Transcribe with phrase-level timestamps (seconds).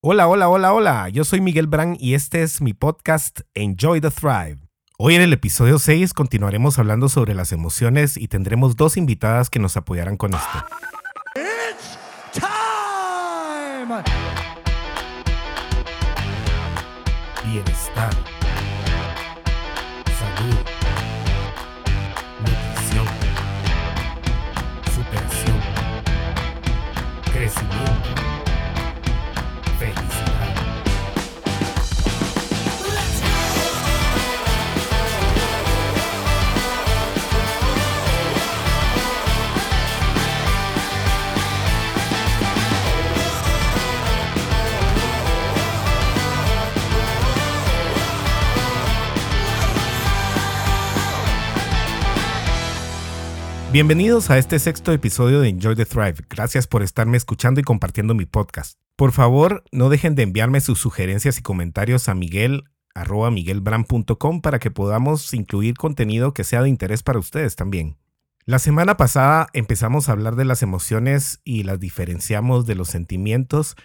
[0.00, 1.08] Hola, hola, hola, hola.
[1.08, 4.58] Yo soy Miguel Brand y este es mi podcast Enjoy the Thrive.
[4.96, 9.58] Hoy en el episodio 6 continuaremos hablando sobre las emociones y tendremos dos invitadas que
[9.58, 10.64] nos apoyarán con esto.
[11.34, 11.98] It's
[12.32, 14.04] time!
[17.44, 18.37] Bienestar.
[53.70, 56.24] Bienvenidos a este sexto episodio de Enjoy the Thrive.
[56.30, 58.78] Gracias por estarme escuchando y compartiendo mi podcast.
[58.96, 62.64] Por favor, no dejen de enviarme sus sugerencias y comentarios a miguel
[64.42, 67.98] para que podamos incluir contenido que sea de interés para ustedes también.
[68.46, 73.76] La semana pasada empezamos a hablar de las emociones y las diferenciamos de los sentimientos.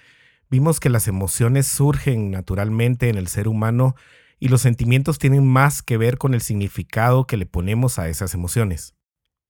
[0.50, 3.96] Vimos que las emociones surgen naturalmente en el ser humano
[4.40, 8.34] y los sentimientos tienen más que ver con el significado que le ponemos a esas
[8.34, 8.96] emociones.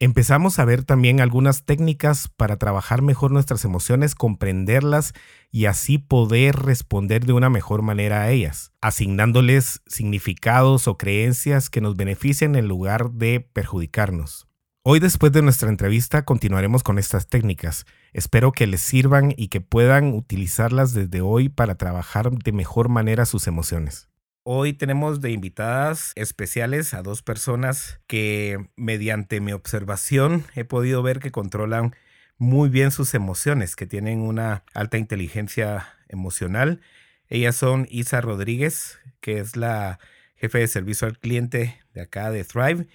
[0.04, 5.14] Empezamos a ver también algunas técnicas para trabajar mejor nuestras emociones, comprenderlas
[5.50, 11.80] y así poder responder de una mejor manera a ellas, asignándoles significados o creencias que
[11.80, 14.50] nos beneficien en lugar de perjudicarnos.
[14.84, 17.86] Hoy después de nuestra entrevista continuaremos con estas técnicas.
[18.12, 23.26] Espero que les sirvan y que puedan utilizarlas desde hoy para trabajar de mejor manera
[23.26, 24.10] sus emociones.
[24.46, 31.20] Hoy tenemos de invitadas especiales a dos personas que mediante mi observación he podido ver
[31.20, 31.96] que controlan
[32.38, 36.82] muy bien sus emociones, que tienen una alta inteligencia emocional.
[37.30, 39.98] Ellas son Isa Rodríguez, que es la
[40.36, 42.88] jefe de servicio al cliente de acá de Thrive,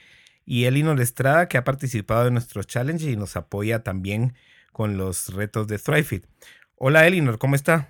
[0.45, 4.35] y Elinor Estrada, que ha participado en nuestros challenges y nos apoya también
[4.71, 6.27] con los retos de ThriveFit.
[6.77, 7.89] Hola Elinor, ¿cómo está?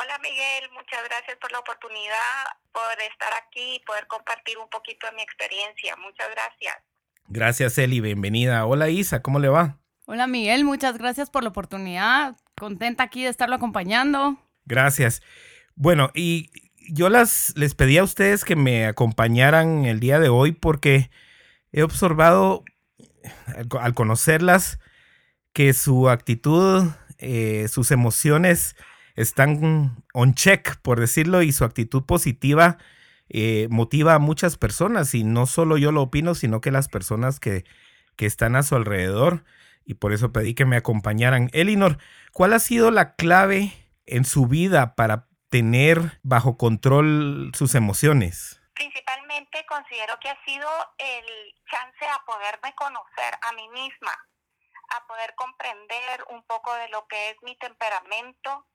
[0.00, 5.08] Hola Miguel, muchas gracias por la oportunidad, por estar aquí y poder compartir un poquito
[5.08, 5.96] de mi experiencia.
[5.96, 6.76] Muchas gracias.
[7.26, 8.64] Gracias Eli, bienvenida.
[8.64, 9.80] Hola Isa, ¿cómo le va?
[10.06, 12.36] Hola Miguel, muchas gracias por la oportunidad.
[12.56, 14.38] Contenta aquí de estarlo acompañando.
[14.66, 15.20] Gracias.
[15.74, 16.50] Bueno, y
[16.92, 21.10] yo las, les pedí a ustedes que me acompañaran el día de hoy porque
[21.72, 22.62] he observado
[23.46, 24.78] al, al conocerlas
[25.52, 26.88] que su actitud,
[27.18, 28.76] eh, sus emociones
[29.18, 32.78] están on check, por decirlo, y su actitud positiva
[33.28, 35.14] eh, motiva a muchas personas.
[35.14, 37.64] Y no solo yo lo opino, sino que las personas que,
[38.16, 39.44] que están a su alrededor.
[39.84, 41.50] Y por eso pedí que me acompañaran.
[41.52, 41.98] Elinor,
[42.32, 43.72] ¿cuál ha sido la clave
[44.06, 48.60] en su vida para tener bajo control sus emociones?
[48.74, 50.68] Principalmente considero que ha sido
[50.98, 51.24] el
[51.68, 54.12] chance a poderme conocer a mí misma,
[54.96, 58.66] a poder comprender un poco de lo que es mi temperamento,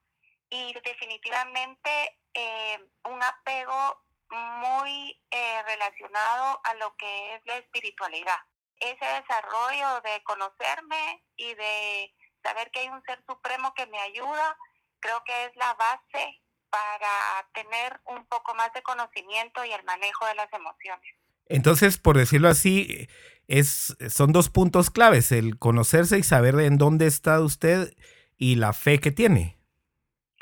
[0.54, 1.90] y definitivamente
[2.36, 3.98] eh, un apego
[4.30, 8.38] muy eh, relacionado a lo que es la espiritualidad.
[8.80, 14.56] Ese desarrollo de conocerme y de saber que hay un ser supremo que me ayuda,
[15.00, 20.26] creo que es la base para tener un poco más de conocimiento y el manejo
[20.28, 21.16] de las emociones.
[21.48, 23.08] Entonces, por decirlo así,
[23.48, 27.96] es, son dos puntos claves, el conocerse y saber en dónde está usted
[28.38, 29.63] y la fe que tiene.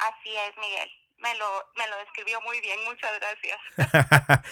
[0.02, 0.90] Así es, Miguel.
[1.20, 1.46] Me lo,
[1.78, 4.44] me lo describió muy bien, muchas gracias.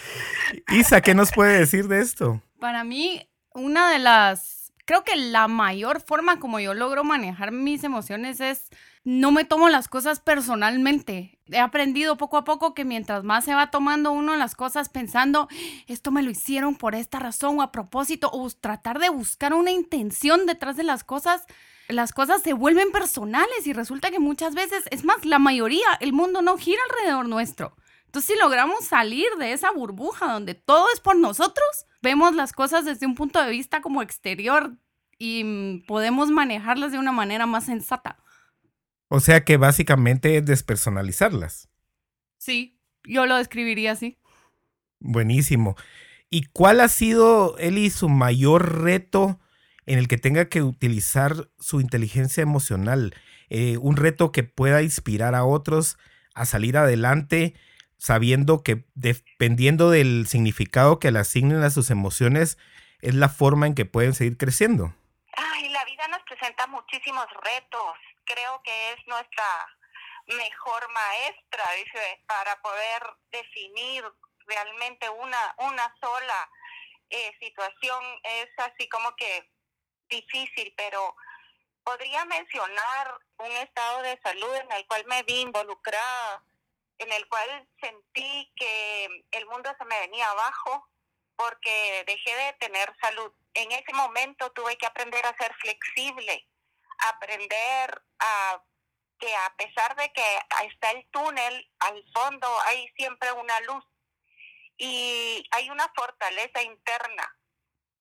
[0.70, 2.40] Isa, ¿qué nos puede decir de esto?
[2.60, 7.82] Para mí, una de las, creo que la mayor forma como yo logro manejar mis
[7.82, 8.70] emociones es
[9.02, 11.38] no me tomo las cosas personalmente.
[11.50, 15.48] He aprendido poco a poco que mientras más se va tomando uno las cosas pensando,
[15.88, 19.70] esto me lo hicieron por esta razón o a propósito, o tratar de buscar una
[19.70, 21.46] intención detrás de las cosas,
[21.92, 26.12] las cosas se vuelven personales y resulta que muchas veces, es más, la mayoría, el
[26.12, 27.76] mundo no gira alrededor nuestro.
[28.06, 32.84] Entonces, si logramos salir de esa burbuja donde todo es por nosotros, vemos las cosas
[32.84, 34.76] desde un punto de vista como exterior
[35.18, 38.18] y mm, podemos manejarlas de una manera más sensata.
[39.08, 41.68] O sea que básicamente es despersonalizarlas.
[42.38, 44.18] Sí, yo lo describiría así.
[44.98, 45.76] Buenísimo.
[46.30, 49.40] ¿Y cuál ha sido, Eli, su mayor reto
[49.86, 53.14] en el que tenga que utilizar su inteligencia emocional?
[53.48, 55.98] Eh, un reto que pueda inspirar a otros
[56.34, 57.54] a salir adelante,
[57.98, 62.58] sabiendo que dependiendo del significado que le asignen a sus emociones,
[63.02, 64.94] es la forma en que pueden seguir creciendo.
[65.36, 67.96] Ay, la vida nos presenta muchísimos retos.
[68.24, 69.44] Creo que es nuestra
[70.28, 74.04] mejor maestra, dice, para poder definir
[74.46, 76.48] realmente una, una sola
[77.10, 78.02] eh, situación.
[78.22, 79.48] Es así como que
[80.10, 81.16] difícil, pero
[81.84, 86.44] podría mencionar un estado de salud en el cual me vi involucrada,
[86.98, 90.86] en el cual sentí que el mundo se me venía abajo
[91.36, 93.32] porque dejé de tener salud.
[93.54, 96.46] En ese momento tuve que aprender a ser flexible,
[97.08, 98.62] aprender a
[99.18, 103.84] que a pesar de que está el túnel, al fondo hay siempre una luz
[104.76, 107.36] y hay una fortaleza interna.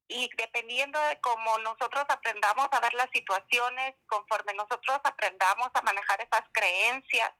[0.09, 6.19] Y dependiendo de cómo nosotros aprendamos a ver las situaciones, conforme nosotros aprendamos a manejar
[6.19, 7.31] esas creencias,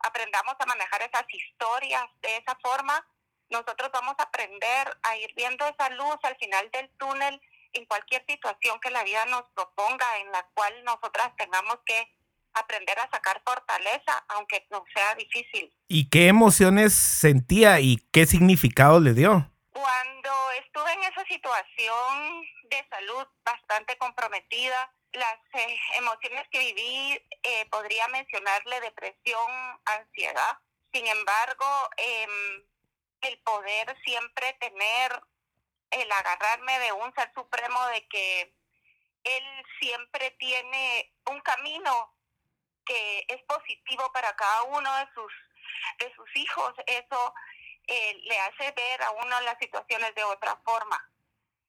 [0.00, 3.04] aprendamos a manejar esas historias de esa forma,
[3.50, 7.40] nosotros vamos a aprender a ir viendo esa luz al final del túnel
[7.74, 12.12] en cualquier situación que la vida nos proponga, en la cual nosotras tengamos que
[12.54, 15.72] aprender a sacar fortaleza, aunque no sea difícil.
[15.88, 19.50] ¿Y qué emociones sentía y qué significado le dio?
[19.72, 20.30] Cuando
[20.64, 28.08] estuve en esa situación de salud bastante comprometida, las eh, emociones que viví, eh, podría
[28.08, 30.58] mencionarle depresión, ansiedad.
[30.92, 31.66] Sin embargo,
[31.96, 32.64] em,
[33.22, 35.22] el poder siempre tener,
[35.90, 38.54] el agarrarme de un ser supremo, de que
[39.24, 42.14] él siempre tiene un camino
[42.86, 45.32] que es positivo para cada uno de sus,
[45.98, 47.34] de sus hijos, eso
[47.86, 51.11] eh, le hace ver a uno las situaciones de otra forma.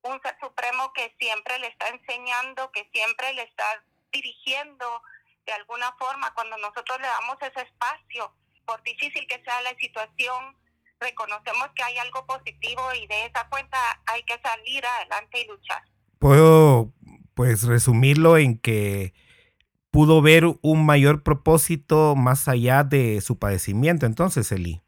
[0.04, 3.66] Un ser supremo que siempre le está enseñando, que siempre le está
[4.12, 5.02] dirigiendo
[5.46, 8.34] de alguna forma cuando nosotros le damos ese espacio,
[8.66, 10.58] por difícil que sea la situación,
[11.00, 15.84] reconocemos que hay algo positivo y de esa cuenta hay que salir adelante y luchar.
[16.20, 16.94] Puedo
[17.34, 19.14] pues resumirlo en que
[19.92, 24.82] pudo ver un mayor propósito más allá de su padecimiento, entonces, Eli.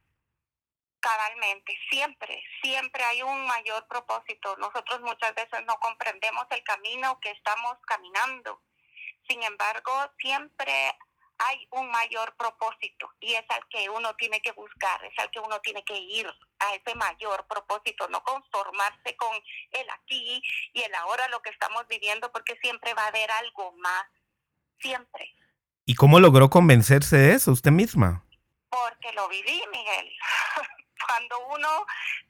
[1.00, 4.56] Cabalmente, siempre, siempre hay un mayor propósito.
[4.58, 8.60] Nosotros muchas veces no comprendemos el camino que estamos caminando.
[9.28, 10.74] Sin embargo, siempre
[11.38, 15.40] hay un mayor propósito y es al que uno tiene que buscar, es al que
[15.40, 16.28] uno tiene que ir
[16.60, 19.36] a ese mayor propósito, no conformarse con
[19.72, 20.42] el aquí
[20.74, 24.06] y el ahora, lo que estamos viviendo, porque siempre va a haber algo más
[24.80, 25.36] siempre.
[25.86, 28.26] ¿Y cómo logró convencerse de eso usted misma?
[28.70, 30.12] Porque lo viví, Miguel.
[31.08, 31.86] Cuando uno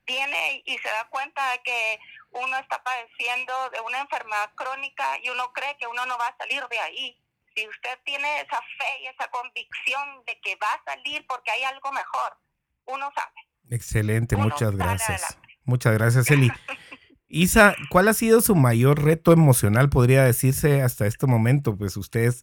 [0.05, 1.99] tiene y se da cuenta de que
[2.31, 6.37] uno está padeciendo de una enfermedad crónica y uno cree que uno no va a
[6.37, 7.21] salir de ahí.
[7.55, 11.63] Si usted tiene esa fe y esa convicción de que va a salir porque hay
[11.63, 12.37] algo mejor,
[12.85, 13.45] uno sabe.
[13.69, 15.37] Excelente, muchas gracias.
[15.63, 16.51] Muchas gracias, Eli.
[17.27, 21.75] Isa, ¿cuál ha sido su mayor reto emocional, podría decirse, hasta este momento?
[21.75, 22.33] Pues usted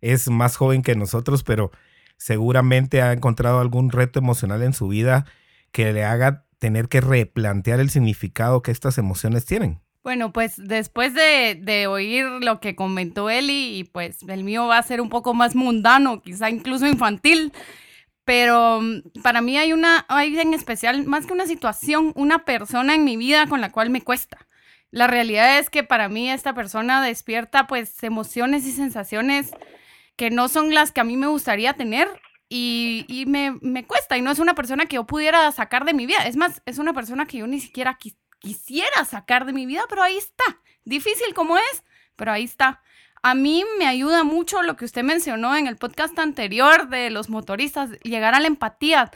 [0.00, 1.72] es, más joven que nosotros, pero
[2.16, 5.24] seguramente ha encontrado algún reto emocional en su vida
[5.72, 9.80] que le haga tener que replantear el significado que estas emociones tienen.
[10.02, 14.78] Bueno, pues después de, de, oír lo que comentó Eli, y pues el mío va
[14.78, 17.52] a ser un poco más mundano, quizá incluso infantil,
[18.24, 22.94] pero mm, para mí hay una, hay en especial, más que una situación, una persona
[22.94, 24.46] en mi vida con la cual me cuesta.
[24.90, 29.50] La realidad es que para mí esta persona despierta pues emociones y sensaciones
[30.16, 32.08] que no son las que a mí me gustaría tener
[32.52, 35.94] y, y me, me, cuesta y no es una persona que yo pudiera sacar de
[35.94, 36.26] mi vida.
[36.26, 37.96] Es más, es una persona que yo ni siquiera
[38.40, 40.44] quisiera sacar de mi vida, pero ahí está.
[40.84, 41.84] Difícil como es,
[42.16, 42.82] pero ahí está.
[43.22, 47.30] A mí me ayuda mucho lo que usted mencionó en el podcast anterior de los
[47.30, 49.12] motoristas, llegar a la empatía,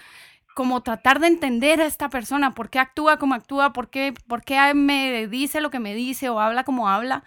[0.55, 4.45] como tratar de entender a esta persona, por qué actúa como actúa, por qué, por
[4.45, 7.25] qué me dice lo que me dice o habla como habla.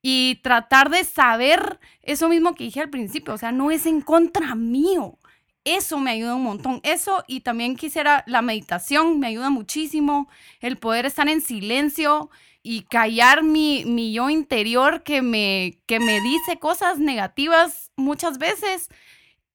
[0.00, 4.00] Y tratar de saber eso mismo que dije al principio, o sea, no es en
[4.00, 5.18] contra mío.
[5.64, 6.80] Eso me ayuda un montón.
[6.82, 10.28] Eso y también quisiera la meditación, me ayuda muchísimo.
[10.60, 12.30] El poder estar en silencio
[12.62, 18.88] y callar mi, mi yo interior que me, que me dice cosas negativas muchas veces.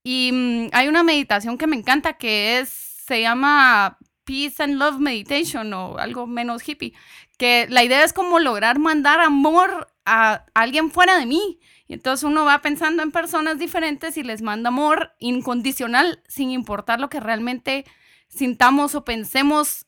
[0.03, 4.99] Y mm, hay una meditación que me encanta que es, se llama Peace and Love
[4.99, 6.93] Meditation o algo menos hippie,
[7.37, 11.59] que la idea es como lograr mandar amor a alguien fuera de mí.
[11.87, 16.99] Y entonces uno va pensando en personas diferentes y les manda amor incondicional sin importar
[16.99, 17.85] lo que realmente
[18.27, 19.85] sintamos o pensemos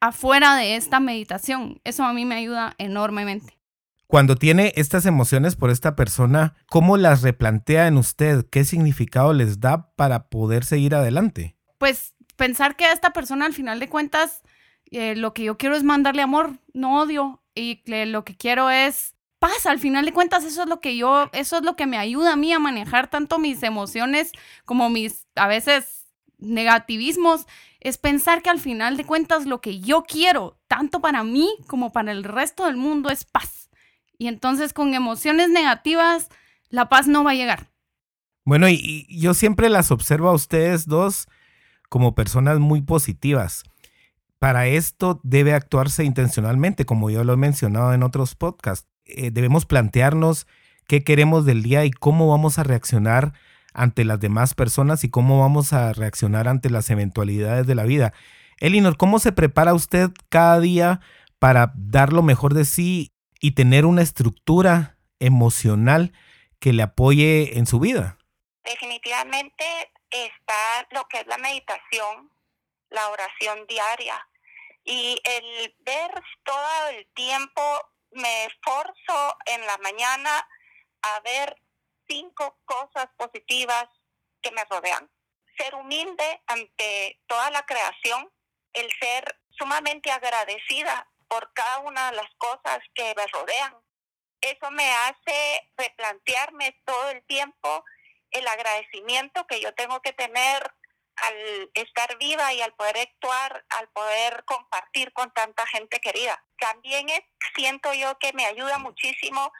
[0.00, 1.80] afuera de esta meditación.
[1.84, 3.58] Eso a mí me ayuda enormemente.
[4.06, 8.46] Cuando tiene estas emociones por esta persona, ¿cómo las replantea en usted?
[8.50, 11.56] ¿Qué significado les da para poder seguir adelante?
[11.78, 14.42] Pues pensar que a esta persona al final de cuentas
[14.90, 19.14] eh, lo que yo quiero es mandarle amor, no odio, y lo que quiero es
[19.38, 19.66] paz.
[19.66, 22.32] Al final de cuentas, eso es lo que yo, eso es lo que me ayuda
[22.32, 24.32] a mí a manejar tanto mis emociones
[24.64, 26.06] como mis, a veces,
[26.38, 27.46] negativismos.
[27.80, 31.92] Es pensar que al final de cuentas lo que yo quiero, tanto para mí como
[31.92, 33.70] para el resto del mundo, es paz.
[34.18, 36.28] Y entonces con emociones negativas,
[36.70, 37.70] la paz no va a llegar.
[38.44, 41.28] Bueno, y yo siempre las observo a ustedes dos
[41.88, 43.62] como personas muy positivas.
[44.38, 48.87] Para esto debe actuarse intencionalmente, como yo lo he mencionado en otros podcasts.
[49.08, 50.46] Eh, debemos plantearnos
[50.86, 53.32] qué queremos del día y cómo vamos a reaccionar
[53.74, 58.12] ante las demás personas y cómo vamos a reaccionar ante las eventualidades de la vida.
[58.58, 61.00] Elinor, ¿cómo se prepara usted cada día
[61.38, 66.12] para dar lo mejor de sí y tener una estructura emocional
[66.58, 68.18] que le apoye en su vida?
[68.64, 69.64] Definitivamente
[70.10, 72.32] está lo que es la meditación,
[72.90, 74.26] la oración diaria
[74.84, 76.10] y el ver
[76.44, 77.62] todo el tiempo,
[78.12, 80.48] me esforzo en la mañana
[81.02, 81.60] a ver
[82.08, 83.86] cinco cosas positivas
[84.42, 85.10] que me rodean.
[85.56, 88.32] Ser humilde ante toda la creación,
[88.72, 93.76] el ser sumamente agradecida por cada una de las cosas que me rodean.
[94.40, 97.84] Eso me hace replantearme todo el tiempo
[98.30, 100.70] el agradecimiento que yo tengo que tener
[101.22, 106.42] al estar viva y al poder actuar, al poder compartir con tanta gente querida.
[106.58, 107.22] También es,
[107.54, 109.52] siento yo que me ayuda muchísimo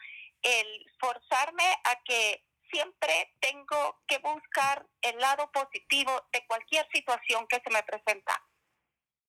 [0.43, 7.61] el forzarme a que siempre tengo que buscar el lado positivo de cualquier situación que
[7.65, 8.43] se me presenta.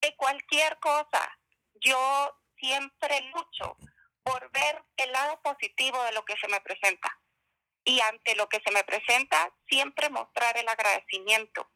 [0.01, 1.37] De cualquier cosa,
[1.75, 3.77] yo siempre lucho
[4.23, 7.17] por ver el lado positivo de lo que se me presenta.
[7.85, 11.69] Y ante lo que se me presenta, siempre mostrar el agradecimiento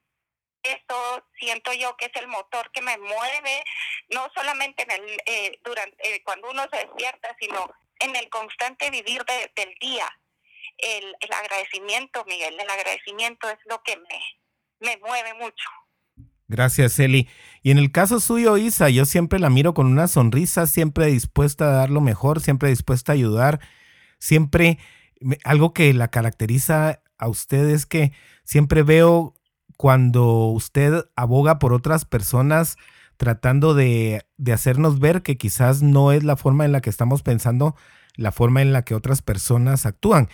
[0.64, 3.64] eso siento yo que es el motor que me mueve,
[4.14, 8.90] no solamente en el, eh, durante, eh, cuando uno se despierta, sino en el constante
[8.90, 9.24] vivir
[9.56, 10.08] del día.
[10.78, 14.20] El, el, agradecimiento, Miguel, el agradecimiento es lo que me,
[14.80, 15.70] me mueve mucho.
[16.48, 17.30] Gracias, Eli.
[17.62, 21.66] Y en el caso suyo, Isa, yo siempre la miro con una sonrisa, siempre dispuesta
[21.66, 23.60] a dar lo mejor, siempre dispuesta a ayudar,
[24.20, 24.78] siempre
[25.44, 28.12] algo que la caracteriza a usted es que
[28.44, 29.34] siempre veo
[29.78, 32.78] cuando usted aboga por otras personas
[33.18, 37.22] tratando de, de, hacernos ver que quizás no es la forma en la que estamos
[37.22, 37.76] pensando,
[38.16, 40.30] la forma en la que otras personas actúan.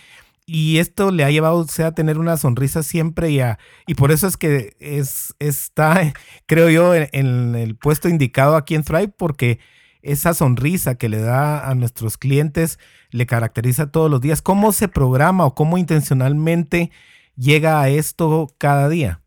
[0.46, 3.94] Y esto le ha llevado a usted a tener una sonrisa siempre y, a, y
[3.94, 6.14] por eso es que es, está,
[6.48, 9.60] creo yo, en el puesto indicado aquí en Thrive, porque
[10.02, 12.80] esa sonrisa que le da a nuestros clientes
[13.12, 14.42] le caracteriza todos los días.
[14.42, 16.92] ¿Cómo se programa o cómo intencionalmente
[17.36, 19.22] llega a esto cada día?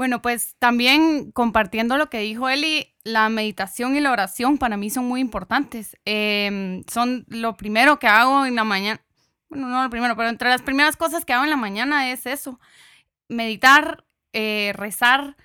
[0.00, 4.88] Bueno, pues también compartiendo lo que dijo Eli, la meditación y la oración para mí
[4.88, 5.94] son muy importantes.
[6.06, 9.04] Em, son lo primero que hago en la mañana.
[9.50, 12.24] Bueno, no lo primero, pero entre las primeras cosas que hago en la mañana es
[12.24, 12.58] eso.
[13.28, 15.36] Meditar, eh, rezar,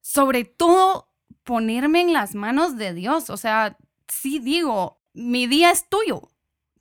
[0.00, 1.08] sobre todo
[1.44, 3.30] ponerme en las manos de Dios.
[3.30, 6.32] O sea, sí digo, mi día es tuyo,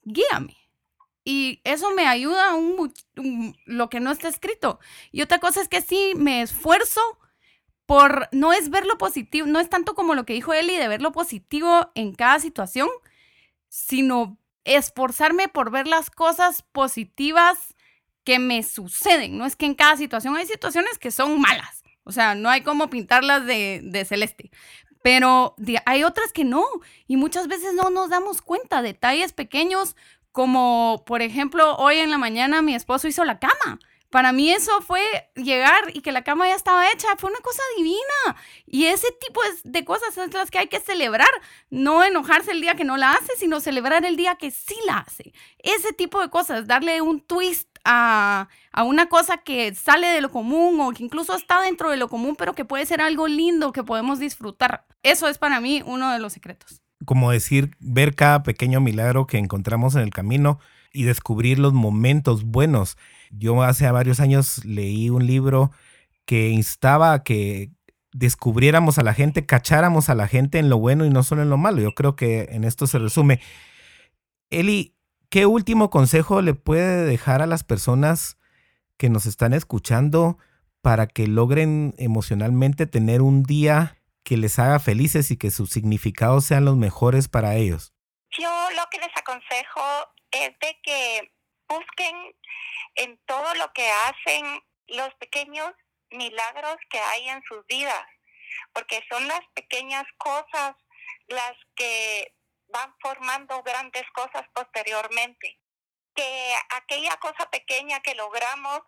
[0.01, 0.62] guíame.
[1.23, 2.93] Y eso me ayuda un,
[3.65, 4.79] lo que no está escrito.
[5.11, 7.01] Y otra cosa es que sí me esfuerzo
[7.85, 10.87] por, no es ver lo positivo, no es tanto como lo que dijo Eli de
[10.87, 12.89] ver lo positivo en cada situación,
[13.69, 17.75] sino esforzarme por ver las cosas positivas
[18.23, 19.37] que me suceden.
[19.37, 21.83] No es que en cada situación hay situaciones que son malas.
[22.03, 24.51] O sea, no hay como pintarlas de, de celeste.
[25.03, 26.65] Pero hay otras que no.
[27.07, 28.81] Y muchas veces no nos damos cuenta.
[28.81, 29.95] Detalles pequeños
[30.33, 33.79] como, por ejemplo, hoy en la mañana mi esposo hizo la cama.
[34.09, 35.01] Para mí eso fue
[35.35, 38.35] llegar y que la cama ya estaba hecha, fue una cosa divina.
[38.65, 41.29] Y ese tipo de cosas son las que hay que celebrar.
[41.69, 44.99] No enojarse el día que no la hace, sino celebrar el día que sí la
[44.99, 45.33] hace.
[45.59, 50.31] Ese tipo de cosas, darle un twist a, a, una cosa que sale de lo
[50.31, 53.71] común o que incluso está dentro de lo común, pero que puede ser algo lindo
[53.71, 54.85] que podemos disfrutar.
[55.03, 59.37] Eso es para mí uno de los secretos como decir, ver cada pequeño milagro que
[59.37, 60.59] encontramos en el camino
[60.91, 62.97] y descubrir los momentos buenos.
[63.31, 65.71] Yo hace varios años leí un libro
[66.25, 67.71] que instaba a que
[68.13, 71.49] descubriéramos a la gente, cacháramos a la gente en lo bueno y no solo en
[71.49, 71.81] lo malo.
[71.81, 73.39] Yo creo que en esto se resume.
[74.49, 74.95] Eli,
[75.29, 78.37] ¿qué último consejo le puede dejar a las personas
[78.97, 80.37] que nos están escuchando
[80.81, 86.45] para que logren emocionalmente tener un día que les haga felices y que sus significados
[86.45, 87.93] sean los mejores para ellos?
[88.37, 89.81] Yo lo que les aconsejo
[90.31, 91.33] es de que
[91.67, 92.15] busquen
[92.95, 95.71] en todo lo que hacen los pequeños
[96.11, 98.05] milagros que hay en sus vidas,
[98.73, 100.75] porque son las pequeñas cosas
[101.27, 102.33] las que
[102.67, 105.59] van formando grandes cosas posteriormente.
[106.15, 108.81] que aquella cosa pequeña que logramos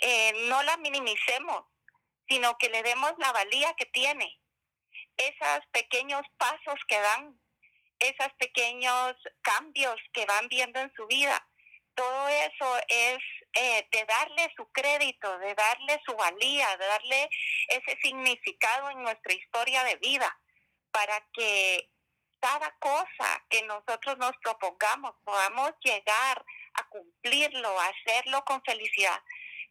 [0.00, 1.64] eh, no la minimicemos,
[2.28, 4.37] sino que le demos la valía que tiene.
[5.18, 7.38] Esos pequeños pasos que dan,
[7.98, 11.46] esos pequeños cambios que van viendo en su vida,
[11.94, 13.18] todo eso es
[13.54, 17.30] eh, de darle su crédito, de darle su valía, de darle
[17.68, 20.38] ese significado en nuestra historia de vida,
[20.92, 21.90] para que
[22.40, 26.44] cada cosa que nosotros nos propongamos podamos llegar
[26.74, 29.20] a cumplirlo, a hacerlo con felicidad.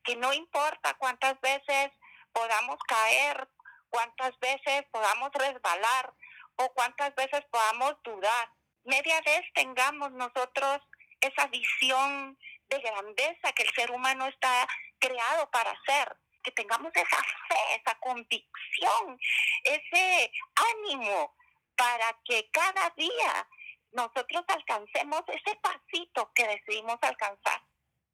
[0.04, 1.92] Que no importa cuántas veces
[2.34, 3.48] podamos caer,
[3.90, 6.14] cuántas veces podamos resbalar
[6.58, 8.50] o cuántas veces podamos dudar.
[8.84, 10.80] Media vez tengamos nosotros
[11.22, 12.38] esa visión
[12.70, 14.68] de grandeza que el ser humano está
[15.00, 17.18] creado para hacer, que tengamos esa
[17.48, 19.20] fe, esa convicción,
[19.64, 21.36] ese ánimo
[21.76, 23.48] para que cada día
[23.92, 27.62] nosotros alcancemos ese pasito que decidimos alcanzar.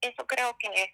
[0.01, 0.89] Eso creo que es.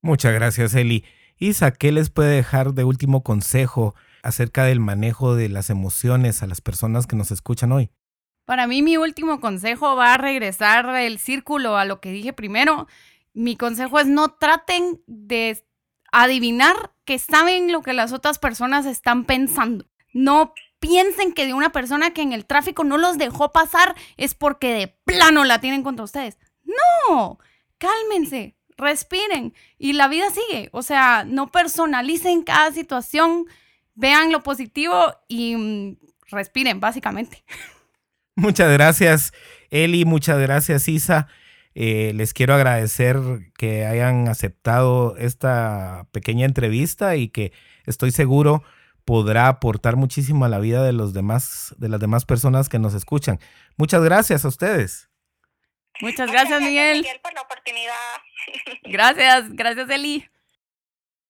[0.00, 1.04] Muchas gracias, Eli.
[1.38, 6.46] Isa, ¿qué les puede dejar de último consejo acerca del manejo de las emociones a
[6.46, 7.90] las personas que nos escuchan hoy?
[8.44, 12.86] Para mí mi último consejo va a regresar el círculo a lo que dije primero.
[13.32, 15.64] Mi consejo es no traten de
[16.12, 19.86] adivinar que saben lo que las otras personas están pensando.
[20.12, 24.34] No piensen que de una persona que en el tráfico no los dejó pasar es
[24.34, 26.38] porque de plano la tienen contra ustedes.
[27.08, 27.38] No,
[27.78, 30.68] cálmense, respiren y la vida sigue.
[30.72, 33.46] O sea, no personalicen cada situación,
[33.94, 35.96] vean lo positivo y mm,
[36.30, 37.44] respiren, básicamente.
[38.36, 39.32] Muchas gracias,
[39.70, 41.28] Eli, muchas gracias, Isa.
[41.76, 43.16] Eh, les quiero agradecer
[43.56, 47.52] que hayan aceptado esta pequeña entrevista y que
[47.84, 48.64] estoy seguro
[49.04, 52.94] podrá aportar muchísimo a la vida de los demás, de las demás personas que nos
[52.94, 53.38] escuchan.
[53.76, 55.10] Muchas gracias a ustedes.
[56.00, 56.98] Muchas gracias, Miguel.
[56.98, 57.94] Miguel, por la oportunidad.
[58.84, 60.24] Gracias, gracias, Eli.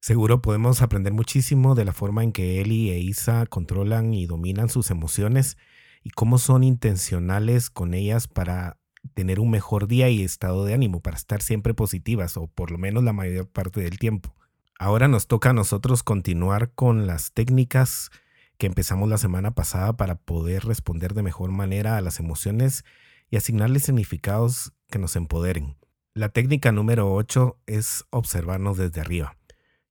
[0.00, 4.68] Seguro podemos aprender muchísimo de la forma en que Eli e Isa controlan y dominan
[4.68, 5.56] sus emociones
[6.02, 8.76] y cómo son intencionales con ellas para
[9.14, 12.78] tener un mejor día y estado de ánimo, para estar siempre positivas o por lo
[12.78, 14.34] menos la mayor parte del tiempo.
[14.78, 18.10] Ahora nos toca a nosotros continuar con las técnicas
[18.58, 22.84] que empezamos la semana pasada para poder responder de mejor manera a las emociones
[23.30, 25.76] y asignarles significados que nos empoderen.
[26.14, 29.36] La técnica número 8 es observarnos desde arriba.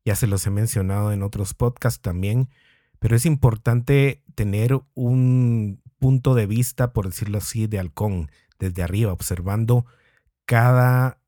[0.06, 2.50] Ya se los he mencionado en otros podcasts también,
[3.00, 9.12] pero es importante tener un punto de vista, por decirlo así, de halcón, desde arriba,
[9.12, 9.86] observando
[10.46, 11.19] cada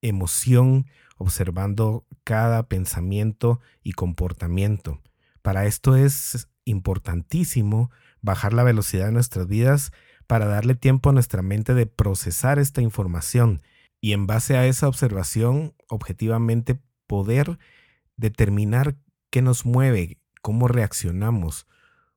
[0.00, 0.86] emoción,
[1.16, 5.00] observando cada pensamiento y comportamiento.
[5.42, 9.92] Para esto es importantísimo bajar la velocidad de nuestras vidas
[10.26, 13.62] para darle tiempo a nuestra mente de procesar esta información
[14.00, 17.58] y en base a esa observación objetivamente poder
[18.16, 18.96] determinar
[19.30, 21.66] qué nos mueve, cómo reaccionamos,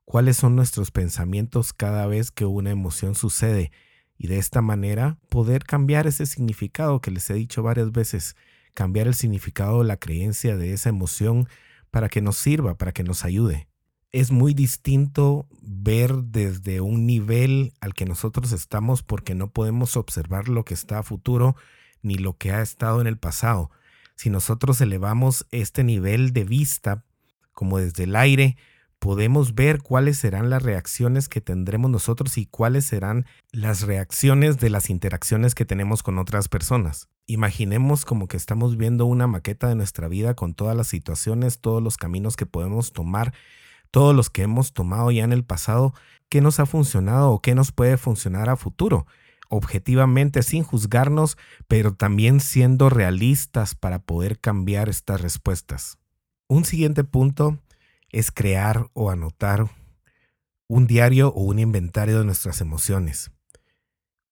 [0.03, 3.71] cuáles son nuestros pensamientos cada vez que una emoción sucede
[4.17, 8.35] y de esta manera poder cambiar ese significado que les he dicho varias veces,
[8.73, 11.47] cambiar el significado de la creencia de esa emoción
[11.91, 13.67] para que nos sirva, para que nos ayude.
[14.15, 20.47] Es muy distinto ver desde un nivel al que nosotros estamos porque no podemos observar
[20.47, 21.57] lo que está a futuro
[22.01, 23.71] ni lo que ha estado en el pasado.
[24.15, 27.03] Si nosotros elevamos este nivel de vista
[27.51, 28.55] como desde el aire,
[28.99, 34.69] podemos ver cuáles serán las reacciones que tendremos nosotros y cuáles serán las reacciones de
[34.69, 37.09] las interacciones que tenemos con otras personas.
[37.27, 41.83] Imaginemos como que estamos viendo una maqueta de nuestra vida con todas las situaciones, todos
[41.83, 43.33] los caminos que podemos tomar,
[43.95, 45.93] todos los que hemos tomado ya en el pasado,
[46.27, 49.07] qué nos ha funcionado o qué nos puede funcionar a futuro
[49.47, 51.37] objetivamente sin juzgarnos,
[51.69, 55.97] pero también siendo realistas para poder cambiar estas respuestas.
[56.49, 57.57] Un siguiente punto
[58.09, 59.69] es crear o anotar
[60.67, 63.31] un diario o un inventario de nuestras emociones.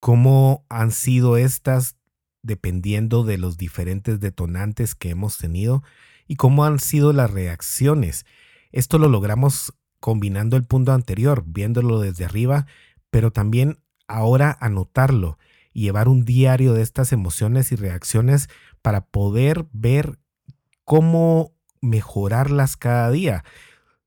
[0.01, 1.95] ¿Cómo han sido estas
[2.41, 5.83] dependiendo de los diferentes detonantes que hemos tenido
[6.27, 8.25] y cómo han sido las reacciones?
[8.73, 12.65] Esto lo logramos combinando el punto anterior, viéndolo desde arriba,
[13.09, 15.37] pero también ahora anotarlo
[15.71, 18.49] y llevar un diario de estas emociones y reacciones
[18.81, 20.19] para poder ver
[20.83, 23.45] cómo mejorarlas cada día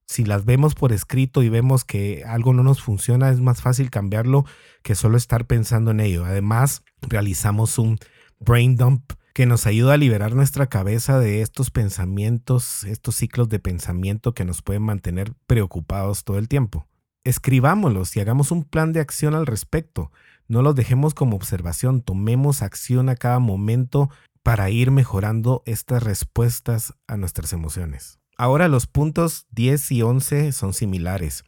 [0.07, 3.91] si las vemos por escrito y vemos que algo no nos funciona, es más fácil
[3.91, 4.45] cambiarlo
[4.83, 6.25] que solo estar pensando en ello.
[6.25, 7.99] Además, realizamos un
[8.39, 13.59] brain dump que nos ayuda a liberar nuestra cabeza de estos pensamientos, estos ciclos de
[13.59, 16.87] pensamiento que nos pueden mantener preocupados todo el tiempo.
[17.23, 20.11] Escribámoslos y hagamos un plan de acción al respecto.
[20.49, 24.09] No los dejemos como observación, tomemos acción a cada momento
[24.43, 28.19] para ir mejorando estas respuestas a nuestras emociones.
[28.39, 31.45] Ahora los puntos 10 y 11 son similares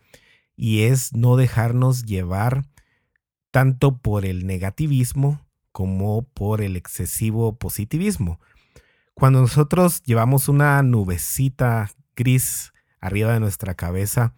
[0.56, 2.66] y es no dejarnos llevar
[3.50, 5.47] tanto por el negativismo
[5.78, 8.40] como por el excesivo positivismo.
[9.14, 14.34] Cuando nosotros llevamos una nubecita gris arriba de nuestra cabeza,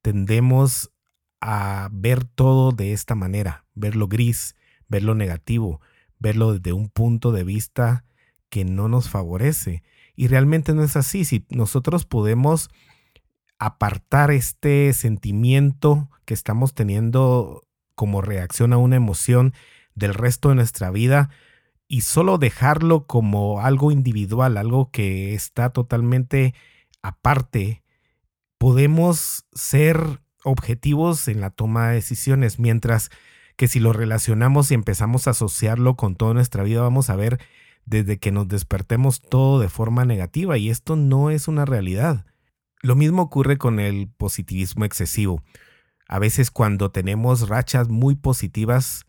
[0.00, 0.92] tendemos
[1.40, 4.54] a ver todo de esta manera, verlo gris,
[4.86, 5.80] verlo negativo,
[6.20, 8.04] verlo desde un punto de vista
[8.48, 9.82] que no nos favorece.
[10.14, 11.24] Y realmente no es así.
[11.24, 12.70] Si nosotros podemos
[13.58, 19.52] apartar este sentimiento que estamos teniendo como reacción a una emoción
[19.96, 21.30] del resto de nuestra vida
[21.88, 26.54] y solo dejarlo como algo individual, algo que está totalmente
[27.02, 27.82] aparte,
[28.58, 33.10] podemos ser objetivos en la toma de decisiones, mientras
[33.56, 37.40] que si lo relacionamos y empezamos a asociarlo con toda nuestra vida, vamos a ver
[37.86, 42.26] desde que nos despertemos todo de forma negativa y esto no es una realidad.
[42.82, 45.42] Lo mismo ocurre con el positivismo excesivo.
[46.08, 49.06] A veces cuando tenemos rachas muy positivas,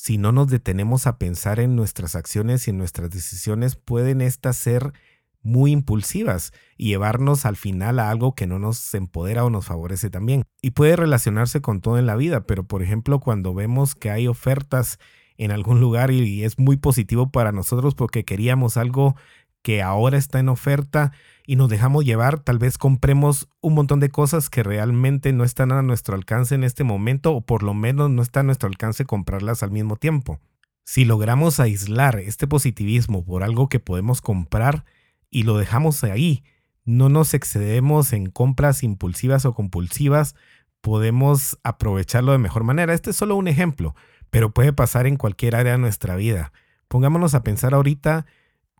[0.00, 4.56] si no nos detenemos a pensar en nuestras acciones y en nuestras decisiones, pueden estas
[4.56, 4.94] ser
[5.42, 10.08] muy impulsivas y llevarnos al final a algo que no nos empodera o nos favorece
[10.08, 10.44] también.
[10.62, 14.26] Y puede relacionarse con todo en la vida, pero por ejemplo cuando vemos que hay
[14.26, 14.98] ofertas
[15.36, 19.16] en algún lugar y es muy positivo para nosotros porque queríamos algo
[19.62, 21.12] que ahora está en oferta
[21.46, 25.72] y nos dejamos llevar, tal vez compremos un montón de cosas que realmente no están
[25.72, 29.04] a nuestro alcance en este momento o por lo menos no está a nuestro alcance
[29.04, 30.40] comprarlas al mismo tiempo.
[30.84, 34.84] Si logramos aislar este positivismo por algo que podemos comprar,
[35.30, 36.42] y lo dejamos ahí.
[36.84, 40.34] No nos excedemos en compras impulsivas o compulsivas,
[40.80, 42.92] podemos aprovecharlo de mejor manera.
[42.92, 43.94] Este es solo un ejemplo,
[44.30, 46.52] pero puede pasar en cualquier área de nuestra vida.
[46.88, 48.26] Pongámonos a pensar ahorita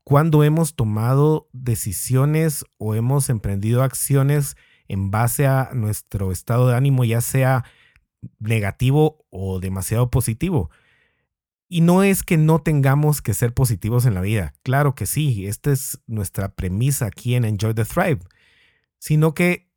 [0.05, 4.57] cuando hemos tomado decisiones o hemos emprendido acciones
[4.89, 7.65] en base a nuestro estado de ánimo, ya sea
[8.39, 10.71] negativo o demasiado positivo.
[11.69, 15.47] Y no es que no tengamos que ser positivos en la vida, claro que sí,
[15.47, 18.21] esta es nuestra premisa aquí en Enjoy the Thrive,
[18.99, 19.71] sino que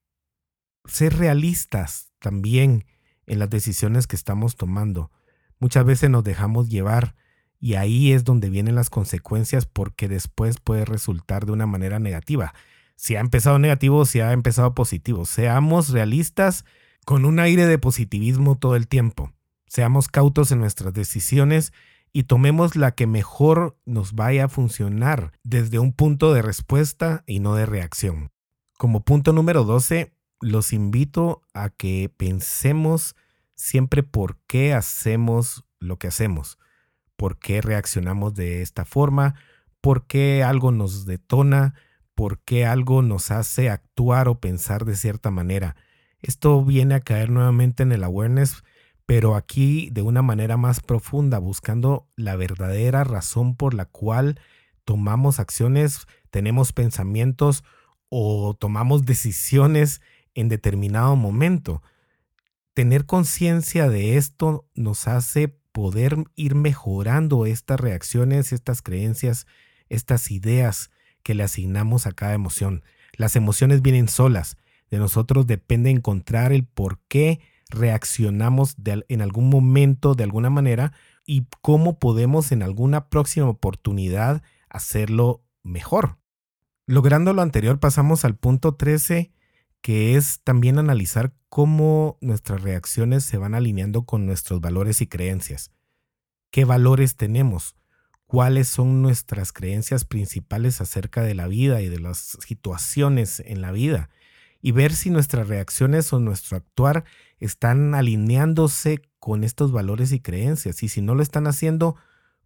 [0.85, 2.85] ser realistas también
[3.27, 5.11] en las decisiones que estamos tomando.
[5.59, 7.15] Muchas veces nos dejamos llevar
[7.63, 12.53] y ahí es donde vienen las consecuencias porque después puede resultar de una manera negativa.
[12.97, 15.25] Si ha empezado negativo, si ha empezado positivo.
[15.25, 16.65] Seamos realistas
[17.05, 19.31] con un aire de positivismo todo el tiempo.
[19.65, 21.71] Seamos cautos en nuestras decisiones
[22.11, 27.39] y tomemos la que mejor nos vaya a funcionar desde un punto de respuesta y
[27.39, 28.31] no de reacción.
[28.77, 33.15] Como punto número 12, los invito a que pensemos
[33.55, 36.57] siempre por qué hacemos lo que hacemos,
[37.15, 39.35] por qué reaccionamos de esta forma,
[39.81, 41.75] por qué algo nos detona,
[42.15, 45.75] por qué algo nos hace actuar o pensar de cierta manera.
[46.21, 48.63] Esto viene a caer nuevamente en el awareness
[49.05, 54.39] pero aquí de una manera más profunda, buscando la verdadera razón por la cual
[54.85, 57.63] tomamos acciones, tenemos pensamientos
[58.09, 60.01] o tomamos decisiones
[60.33, 61.81] en determinado momento.
[62.73, 69.45] Tener conciencia de esto nos hace poder ir mejorando estas reacciones, estas creencias,
[69.89, 70.91] estas ideas
[71.23, 72.83] que le asignamos a cada emoción.
[73.17, 74.55] Las emociones vienen solas.
[74.89, 80.93] De nosotros depende encontrar el por qué reaccionamos en algún momento de alguna manera
[81.25, 86.17] y cómo podemos en alguna próxima oportunidad hacerlo mejor.
[86.85, 89.32] Logrando lo anterior pasamos al punto 13
[89.83, 95.69] que es también analizar cómo nuestras reacciones se van alineando con nuestros valores y creencias.
[96.49, 97.75] ¿Qué valores tenemos?
[98.25, 103.71] ¿Cuáles son nuestras creencias principales acerca de la vida y de las situaciones en la
[103.71, 104.09] vida?
[104.65, 107.03] y ver si nuestras reacciones o nuestro actuar
[107.37, 110.81] están alineándose con estos valores y creencias.
[110.83, 111.97] Y si no lo están haciendo,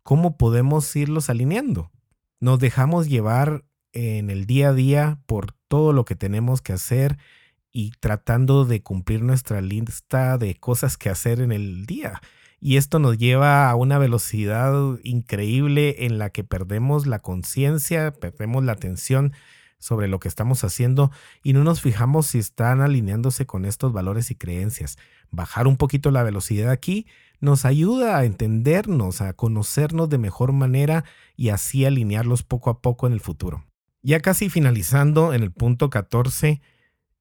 [0.02, 1.92] ¿cómo podemos irlos alineando?
[2.40, 7.18] Nos dejamos llevar en el día a día por todo lo que tenemos que hacer
[7.72, 12.22] y tratando de cumplir nuestra lista de cosas que hacer en el día.
[12.60, 18.64] Y esto nos lleva a una velocidad increíble en la que perdemos la conciencia, perdemos
[18.64, 19.34] la atención
[19.80, 21.12] sobre lo que estamos haciendo
[21.44, 24.98] y no nos fijamos si están alineándose con estos valores y creencias.
[25.30, 27.06] Bajar un poquito la velocidad aquí
[27.40, 31.04] nos ayuda a entendernos, a conocernos de mejor manera
[31.36, 33.64] y así alinearlos poco a poco en el futuro.
[34.02, 36.62] Ya casi finalizando en el punto 14,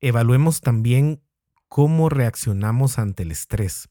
[0.00, 1.20] evaluemos también
[1.68, 3.88] cómo reaccionamos ante el estrés.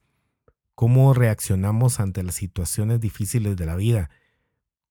[0.75, 4.09] cómo reaccionamos ante las situaciones difíciles de la vida,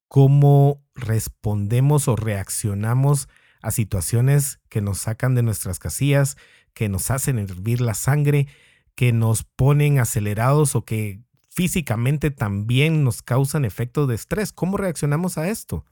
[0.08, 3.28] cómo respondemos o reaccionamos
[3.62, 6.36] a situaciones que nos sacan de nuestras casillas,
[6.72, 8.48] que nos hacen hervir la sangre,
[8.94, 14.52] que nos ponen acelerados o que físicamente también nos causan efectos de estrés.
[14.52, 15.84] ¿Cómo reaccionamos a esto?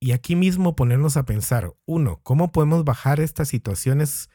[0.00, 4.30] Y aquí mismo ponernos a pensar, uno, ¿cómo podemos bajar estas situaciones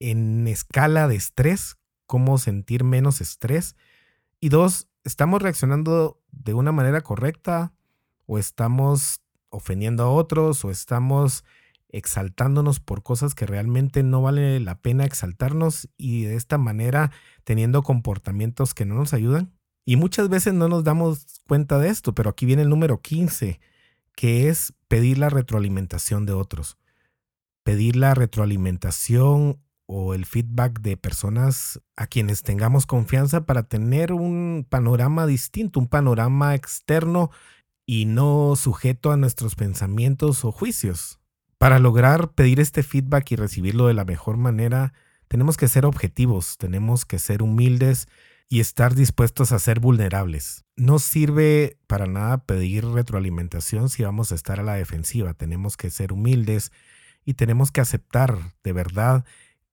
[0.00, 1.76] en escala de estrés?
[2.06, 3.76] ¿Cómo sentir menos estrés?
[4.40, 7.72] Y dos, ¿estamos reaccionando de una manera correcta
[8.26, 11.44] o estamos ofendiendo a otros o estamos
[11.88, 17.12] exaltándonos por cosas que realmente no vale la pena exaltarnos y de esta manera
[17.44, 19.52] teniendo comportamientos que no nos ayudan?
[19.84, 23.60] Y muchas veces no nos damos cuenta de esto, pero aquí viene el número 15,
[24.14, 26.78] que es pedir la retroalimentación de otros.
[27.62, 34.66] Pedir la retroalimentación o el feedback de personas a quienes tengamos confianza para tener un
[34.68, 37.30] panorama distinto, un panorama externo
[37.86, 41.20] y no sujeto a nuestros pensamientos o juicios.
[41.58, 44.92] Para lograr pedir este feedback y recibirlo de la mejor manera,
[45.28, 48.08] tenemos que ser objetivos, tenemos que ser humildes
[48.48, 50.64] y estar dispuestos a ser vulnerables.
[50.76, 55.34] No sirve para nada pedir retroalimentación si vamos a estar a la defensiva.
[55.34, 56.72] Tenemos que ser humildes
[57.24, 59.24] y tenemos que aceptar de verdad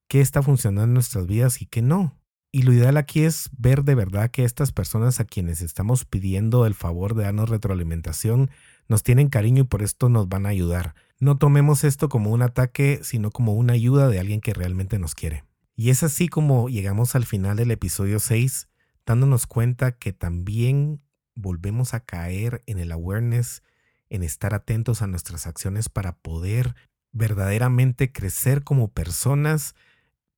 [0.08, 2.18] qué está funcionando en nuestras vidas y qué no.
[2.54, 6.66] Y lo ideal aquí es ver de verdad que estas personas a quienes estamos pidiendo
[6.66, 8.50] el favor de darnos retroalimentación
[8.90, 10.96] nos tienen cariño y por esto nos van a ayudar.
[11.20, 15.16] No tomemos esto como un ataque, sino como una ayuda de alguien que realmente nos
[15.16, 15.46] quiere.
[15.76, 18.68] Y es así como llegamos al final del episodio 6,
[19.06, 21.02] dándonos cuenta que también
[21.36, 23.64] volvemos a caer en el awareness,
[24.10, 26.76] en estar atentos a nuestras acciones para poder
[27.12, 29.76] verdaderamente crecer como personas,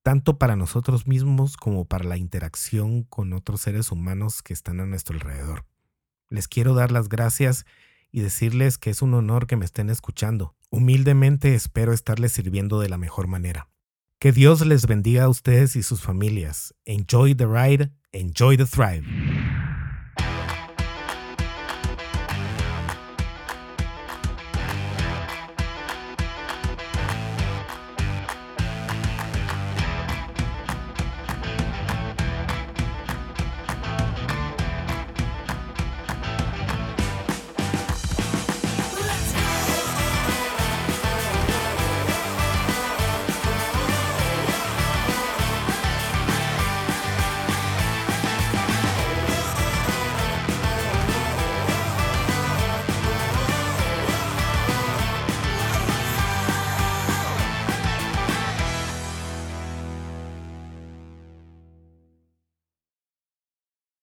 [0.02, 4.86] tanto para nosotros mismos como para la interacción con otros seres humanos que están a
[4.86, 5.64] nuestro alrededor.
[6.28, 7.64] Les quiero dar las gracias
[8.10, 10.54] y decirles que es un honor que me estén escuchando.
[10.70, 13.68] Humildemente espero estarles sirviendo de la mejor manera.
[14.24, 16.74] Que Dios les bendiga a ustedes y sus familias.
[16.86, 19.04] Enjoy the ride, enjoy the thrive.